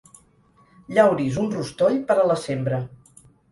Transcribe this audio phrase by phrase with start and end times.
[0.95, 2.83] Llauris un rostoll per a la sembra.